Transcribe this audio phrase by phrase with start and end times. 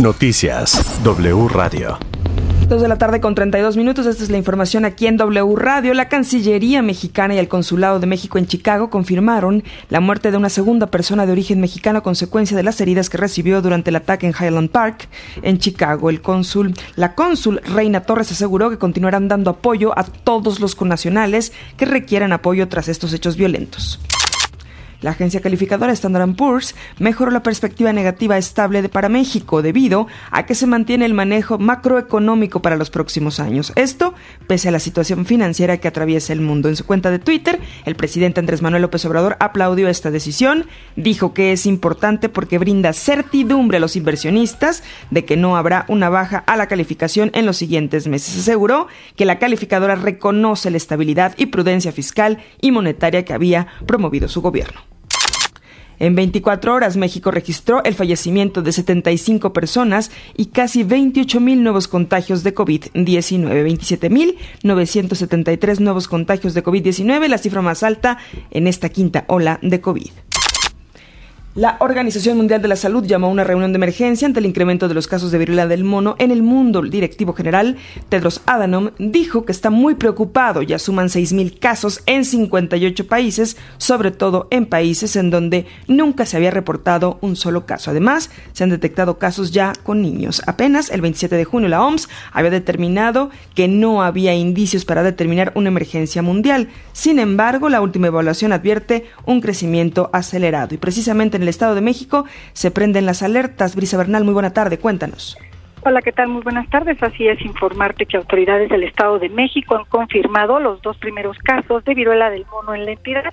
[0.00, 1.98] Noticias W Radio.
[2.68, 4.06] Dos de la tarde con 32 minutos.
[4.06, 5.92] Esta es la información aquí en W Radio.
[5.92, 10.50] La Cancillería mexicana y el Consulado de México en Chicago confirmaron la muerte de una
[10.50, 14.28] segunda persona de origen mexicano a consecuencia de las heridas que recibió durante el ataque
[14.28, 15.08] en Highland Park
[15.42, 16.10] en Chicago.
[16.10, 21.52] El cónsul, la cónsul Reina Torres aseguró que continuarán dando apoyo a todos los connacionales
[21.76, 23.98] que requieran apoyo tras estos hechos violentos.
[25.00, 30.44] La agencia calificadora Standard Poor's mejoró la perspectiva negativa estable de para México debido a
[30.44, 33.72] que se mantiene el manejo macroeconómico para los próximos años.
[33.76, 34.14] Esto
[34.48, 36.68] pese a la situación financiera que atraviesa el mundo.
[36.68, 41.32] En su cuenta de Twitter, el presidente Andrés Manuel López Obrador aplaudió esta decisión, dijo
[41.32, 46.38] que es importante porque brinda certidumbre a los inversionistas de que no habrá una baja
[46.38, 48.36] a la calificación en los siguientes meses.
[48.36, 54.26] Aseguró que la calificadora reconoce la estabilidad y prudencia fiscal y monetaria que había promovido
[54.26, 54.87] su gobierno.
[55.98, 61.88] En 24 horas, México registró el fallecimiento de 75 personas y casi 28 mil nuevos
[61.88, 63.62] contagios de COVID-19.
[63.62, 68.18] 27 mil 973 nuevos contagios de COVID-19, la cifra más alta
[68.50, 70.10] en esta quinta ola de COVID.
[71.58, 74.86] La Organización Mundial de la Salud llamó a una reunión de emergencia ante el incremento
[74.86, 76.78] de los casos de viruela del mono en el mundo.
[76.78, 77.76] El directivo general,
[78.08, 80.62] Tedros Adhanom, dijo que está muy preocupado.
[80.62, 86.36] Ya suman 6.000 casos en 58 países, sobre todo en países en donde nunca se
[86.36, 87.90] había reportado un solo caso.
[87.90, 90.42] Además, se han detectado casos ya con niños.
[90.46, 95.50] Apenas el 27 de junio la OMS había determinado que no había indicios para determinar
[95.56, 96.68] una emergencia mundial.
[96.92, 101.80] Sin embargo, la última evaluación advierte un crecimiento acelerado y precisamente en el Estado de
[101.80, 103.76] México se prenden las alertas.
[103.76, 105.36] Brisa Bernal, muy buena tarde, cuéntanos.
[105.84, 106.28] Hola, ¿qué tal?
[106.28, 107.02] Muy buenas tardes.
[107.02, 111.84] Así es, informarte que autoridades del Estado de México han confirmado los dos primeros casos
[111.84, 113.32] de viruela del mono en la entidad.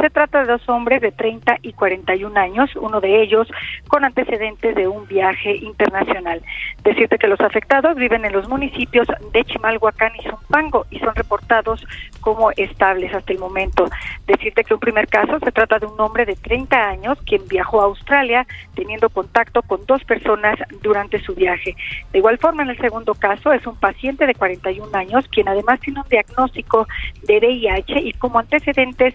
[0.00, 3.46] Se trata de dos hombres de 30 y 41 años, uno de ellos
[3.88, 6.42] con antecedentes de un viaje internacional.
[6.82, 11.86] Decirte que los afectados viven en los municipios de Chimalhuacán y Zumpango y son reportados
[12.20, 13.84] como estables hasta el momento.
[14.26, 17.82] Decirte que un primer caso se trata de un hombre de 30 años quien viajó
[17.82, 21.76] a Australia teniendo contacto con dos personas durante su viaje.
[22.12, 25.80] De igual forma, en el segundo caso es un paciente de 41 años quien además
[25.80, 26.86] tiene un diagnóstico
[27.24, 29.14] de VIH y como antecedentes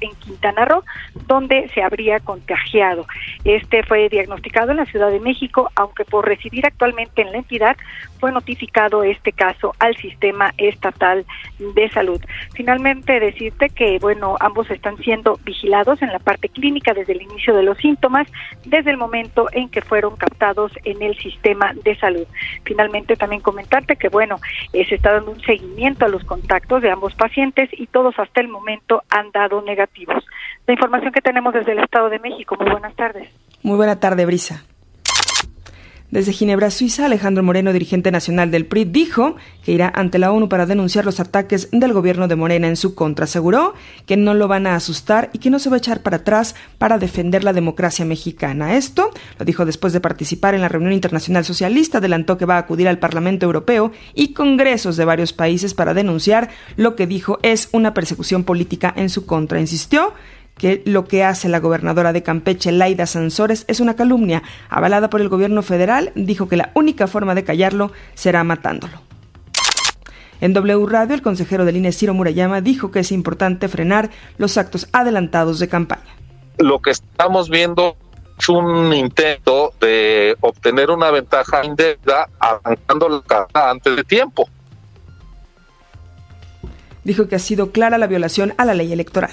[0.00, 0.82] en Quintana Roo,
[1.26, 3.06] donde se habría contagiado.
[3.44, 7.76] Este fue diagnosticado en la Ciudad de México, aunque por residir actualmente en la entidad
[8.18, 11.26] fue notificado este caso al sistema estatal
[11.58, 12.20] de salud.
[12.54, 17.54] Finalmente decirte que bueno, ambos están siendo vigilados en la parte clínica desde el inicio
[17.54, 18.26] de los síntomas,
[18.64, 22.26] desde el momento en que fueron captados en el sistema de salud.
[22.64, 24.38] Finalmente también comentarte que bueno,
[24.72, 28.40] eh, se está dando un seguimiento a los contactos de ambos pacientes y todos hasta
[28.40, 30.24] el momento han dado negativos.
[30.66, 32.56] La información que tenemos desde el Estado de México.
[32.58, 33.28] Muy buenas tardes.
[33.62, 34.64] Muy buena tarde, Brisa.
[36.14, 40.48] Desde Ginebra, Suiza, Alejandro Moreno, dirigente nacional del PRI, dijo que irá ante la ONU
[40.48, 43.24] para denunciar los ataques del gobierno de Morena en su contra.
[43.24, 43.74] Aseguró
[44.06, 46.54] que no lo van a asustar y que no se va a echar para atrás
[46.78, 48.76] para defender la democracia mexicana.
[48.76, 49.10] Esto
[49.40, 51.98] lo dijo después de participar en la reunión internacional socialista.
[51.98, 56.48] Adelantó que va a acudir al Parlamento Europeo y congresos de varios países para denunciar
[56.76, 59.58] lo que dijo es una persecución política en su contra.
[59.58, 60.12] Insistió
[60.56, 65.20] que lo que hace la gobernadora de Campeche, Laida Sansores, es una calumnia avalada por
[65.20, 69.02] el gobierno federal, dijo que la única forma de callarlo será matándolo.
[70.40, 74.58] En W Radio, el consejero del INE, Ciro Murayama, dijo que es importante frenar los
[74.58, 76.02] actos adelantados de campaña.
[76.58, 77.96] Lo que estamos viendo
[78.38, 84.48] es un intento de obtener una ventaja indebida arrancando la carta antes de tiempo.
[87.04, 89.32] Dijo que ha sido clara la violación a la ley electoral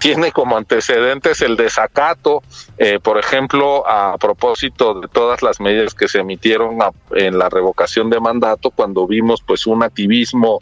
[0.00, 2.42] tiene como antecedentes el desacato,
[2.78, 6.78] eh, por ejemplo, a propósito de todas las medidas que se emitieron
[7.12, 10.60] en la revocación de mandato, cuando vimos pues un activismo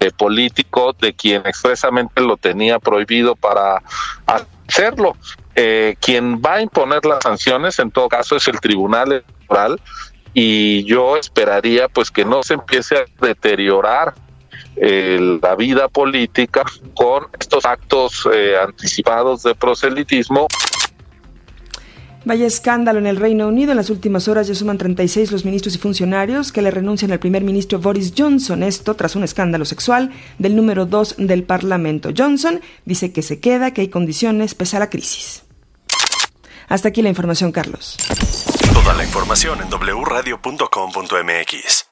[0.00, 3.82] eh, político de quien expresamente lo tenía prohibido para
[4.26, 5.14] hacerlo.
[5.54, 9.78] Eh, quien va a imponer las sanciones, en todo caso, es el Tribunal Electoral
[10.32, 14.14] y yo esperaría pues que no se empiece a deteriorar
[14.80, 20.46] la vida política con estos actos eh, anticipados de proselitismo.
[22.24, 23.72] Vaya escándalo en el Reino Unido.
[23.72, 27.18] En las últimas horas ya suman 36 los ministros y funcionarios que le renuncian al
[27.18, 28.62] primer ministro Boris Johnson.
[28.62, 32.10] Esto tras un escándalo sexual del número 2 del Parlamento.
[32.16, 35.44] Johnson dice que se queda, que hay condiciones pese a la crisis.
[36.68, 37.96] Hasta aquí la información, Carlos.
[38.72, 41.89] Toda la información en wradio.com.mx.